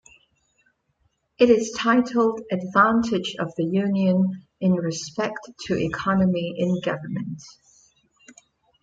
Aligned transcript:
It 1.37 1.51
is 1.51 1.75
titled, 1.77 2.41
Advantage 2.51 3.35
of 3.37 3.53
the 3.55 3.65
Union 3.65 4.47
in 4.59 4.71
Respect 4.73 5.37
to 5.67 5.77
Economy 5.77 6.55
in 6.57 6.81
Government. 6.81 7.43